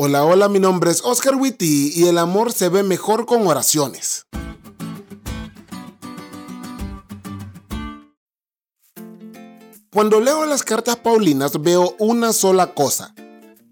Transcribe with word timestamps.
Hola, 0.00 0.24
hola, 0.24 0.48
mi 0.48 0.60
nombre 0.60 0.92
es 0.92 1.02
Oscar 1.04 1.34
Witty 1.34 1.90
y 1.92 2.06
el 2.06 2.18
amor 2.18 2.52
se 2.52 2.68
ve 2.68 2.84
mejor 2.84 3.26
con 3.26 3.44
oraciones. 3.48 4.28
Cuando 9.90 10.20
leo 10.20 10.46
las 10.46 10.62
cartas 10.62 10.94
paulinas 10.98 11.60
veo 11.60 11.96
una 11.98 12.32
sola 12.32 12.74
cosa, 12.74 13.12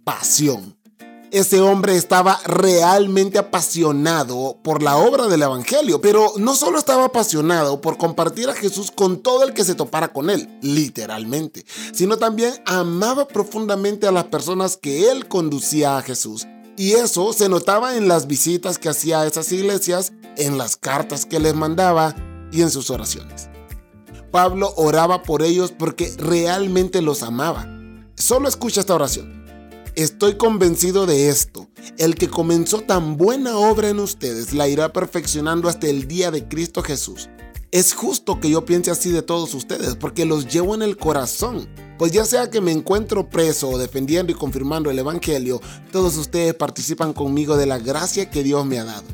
pasión. 0.03 0.76
Ese 1.33 1.61
hombre 1.61 1.97
estaba 1.97 2.39
realmente 2.45 3.39
apasionado 3.39 4.59
por 4.63 4.83
la 4.83 4.97
obra 4.97 5.27
del 5.27 5.43
Evangelio, 5.43 6.01
pero 6.01 6.33
no 6.37 6.55
solo 6.55 6.79
estaba 6.79 7.07
apasionado 7.07 7.81
por 7.81 7.99
compartir 7.99 8.49
a 8.49 8.55
Jesús 8.55 8.93
con 8.93 9.19
todo 9.19 9.43
el 9.43 9.53
que 9.53 9.65
se 9.65 9.75
topara 9.75 10.13
con 10.13 10.31
él, 10.31 10.49
literalmente, 10.63 11.67
sino 11.93 12.17
también 12.17 12.55
amaba 12.65 13.27
profundamente 13.27 14.07
a 14.07 14.13
las 14.13 14.25
personas 14.25 14.77
que 14.77 15.11
él 15.11 15.27
conducía 15.27 15.97
a 15.97 16.03
Jesús. 16.03 16.47
Y 16.77 16.93
eso 16.93 17.33
se 17.33 17.49
notaba 17.49 17.97
en 17.97 18.07
las 18.07 18.27
visitas 18.27 18.79
que 18.79 18.89
hacía 18.89 19.21
a 19.21 19.27
esas 19.27 19.51
iglesias, 19.51 20.13
en 20.37 20.59
las 20.59 20.77
cartas 20.77 21.27
que 21.27 21.41
les 21.41 21.55
mandaba 21.55 22.15
y 22.53 22.63
en 22.63 22.71
sus 22.71 22.91
oraciones. 22.91 23.49
Pablo 24.31 24.73
oraba 24.77 25.23
por 25.23 25.43
ellos 25.43 25.73
porque 25.77 26.15
realmente 26.19 27.03
los 27.03 27.23
amaba. 27.23 27.67
Solo 28.15 28.49
escucha 28.49 28.81
esta 28.81 28.95
oración. 28.95 29.46
Estoy 29.97 30.35
convencido 30.35 31.07
de 31.07 31.31
esto. 31.31 31.71
El 31.97 32.17
que 32.17 32.29
comenzó 32.29 32.83
tan 32.83 33.17
buena 33.17 33.57
obra 33.57 33.89
en 33.89 33.99
ustedes 33.99 34.53
la 34.53 34.69
irá 34.69 34.93
perfeccionando 34.93 35.71
hasta 35.71 35.87
el 35.87 36.07
día 36.07 36.31
de 36.31 36.47
Cristo 36.47 36.83
Jesús. 36.83 37.31
Es 37.71 37.95
justo 37.95 38.39
que 38.39 38.51
yo 38.51 38.67
piense 38.67 38.91
así 38.91 39.11
de 39.11 39.23
todos 39.23 39.55
ustedes 39.55 39.97
porque 39.97 40.27
los 40.27 40.53
llevo 40.53 40.75
en 40.75 40.83
el 40.83 40.99
corazón. 40.99 41.67
Pues 41.97 42.13
ya 42.13 42.27
sea 42.27 42.51
que 42.51 42.61
me 42.61 42.73
encuentro 42.73 43.31
preso 43.31 43.71
o 43.71 43.79
defendiendo 43.79 44.33
y 44.33 44.35
confirmando 44.35 44.91
el 44.91 44.99
Evangelio, 44.99 45.63
todos 45.91 46.19
ustedes 46.19 46.53
participan 46.53 47.15
conmigo 47.15 47.57
de 47.57 47.65
la 47.65 47.79
gracia 47.79 48.29
que 48.29 48.43
Dios 48.43 48.67
me 48.67 48.79
ha 48.79 48.85
dado. 48.85 49.07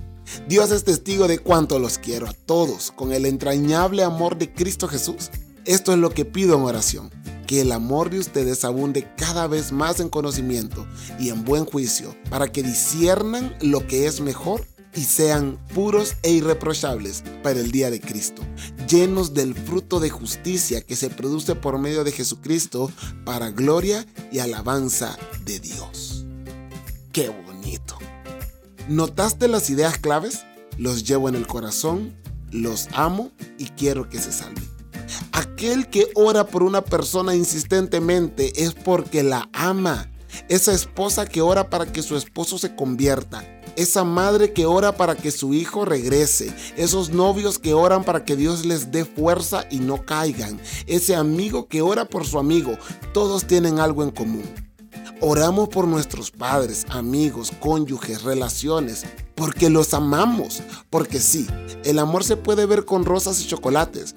Dios 0.48 0.72
es 0.72 0.83
testigo 0.83 1.28
de 1.28 1.39
cuánto 1.39 1.78
los 1.78 1.98
quiero 1.98 2.27
a 2.27 2.33
todos 2.33 2.91
con 2.91 3.12
el 3.12 3.27
entrañable 3.27 4.02
amor 4.02 4.36
de 4.36 4.52
Cristo 4.52 4.89
Jesús. 4.89 5.30
Esto 5.64 5.92
es 5.92 5.98
lo 5.98 6.11
que 6.11 6.24
pido 6.24 6.56
en 6.56 6.62
oración, 6.62 7.12
que 7.53 7.61
el 7.61 7.72
amor 7.72 8.08
de 8.08 8.19
ustedes 8.19 8.64
abunde 8.64 9.06
cada 9.14 9.47
vez 9.47 9.72
más 9.72 10.00
en 10.00 10.08
conocimiento 10.08 10.86
y 11.20 11.28
en 11.28 11.45
buen 11.45 11.67
juicio, 11.67 12.17
para 12.31 12.50
que 12.50 12.62
disiernan 12.62 13.55
lo 13.61 13.86
que 13.86 14.06
es 14.06 14.22
mejor 14.22 14.67
y 14.95 15.03
sean 15.03 15.58
puros 15.75 16.14
e 16.23 16.30
irreprochables 16.30 17.23
para 17.42 17.61
el 17.61 17.70
día 17.70 17.91
de 17.91 18.00
Cristo, 18.00 18.41
llenos 18.89 19.34
del 19.34 19.55
fruto 19.55 20.00
de 20.00 20.08
justicia 20.08 20.80
que 20.80 20.97
se 20.97 21.11
produce 21.11 21.55
por 21.55 21.78
medio 21.78 22.05
de 22.05 22.12
Jesucristo 22.12 22.91
para 23.27 23.50
gloria 23.50 24.06
y 24.30 24.39
alabanza 24.39 25.19
de 25.45 25.61
Dios. 25.61 26.25
¡Qué 27.12 27.28
bonito! 27.28 27.98
¿Notaste 28.89 29.47
las 29.47 29.69
ideas 29.69 29.98
claves? 29.98 30.47
Los 30.78 31.05
llevo 31.05 31.28
en 31.28 31.34
el 31.34 31.47
corazón, 31.47 32.17
los 32.50 32.89
amo 32.95 33.30
y 33.58 33.67
quiero 33.67 34.08
que 34.08 34.19
se 34.19 34.33
salven. 34.33 34.81
Aquel 35.33 35.88
que 35.88 36.08
ora 36.14 36.47
por 36.47 36.62
una 36.62 36.83
persona 36.83 37.34
insistentemente 37.34 38.62
es 38.62 38.75
porque 38.75 39.22
la 39.22 39.48
ama. 39.52 40.11
Esa 40.48 40.72
esposa 40.72 41.27
que 41.27 41.41
ora 41.41 41.69
para 41.70 41.86
que 41.86 42.02
su 42.02 42.16
esposo 42.16 42.58
se 42.58 42.74
convierta. 42.74 43.44
Esa 43.77 44.05
madre 44.05 44.52
que 44.52 44.66
ora 44.66 44.92
para 44.92 45.16
que 45.16 45.30
su 45.30 45.55
hijo 45.55 45.84
regrese. 45.84 46.52
Esos 46.77 47.11
novios 47.11 47.58
que 47.58 47.74
oran 47.74 48.05
para 48.05 48.24
que 48.24 48.36
Dios 48.36 48.64
les 48.64 48.92
dé 48.92 49.05
fuerza 49.05 49.64
y 49.70 49.78
no 49.78 50.05
caigan. 50.05 50.61
Ese 50.86 51.14
amigo 51.14 51.69
que 51.69 51.83
ora 51.83 52.05
por 52.05 52.27
su 52.27 52.39
amigo. 52.39 52.77
Todos 53.14 53.46
tienen 53.46 53.78
algo 53.78 54.02
en 54.02 54.11
común 54.11 54.44
Oramos 55.24 55.69
por 55.69 55.86
nuestros 55.86 56.33
padres, 56.33 56.84
amigos, 56.89 57.52
cónyuges, 57.61 58.24
relaciones, 58.24 59.05
porque 59.36 59.70
los 59.70 59.94
amamos. 59.94 60.64
Porque 60.91 61.20
sí, 61.20 61.46
el 61.84 62.00
amor 62.00 62.24
se 62.24 62.36
puede 62.36 62.67
ver 62.67 62.84
con 62.84 63.05
rosas 63.05 63.41
y 63.41 63.46
chocolates, 63.46 64.17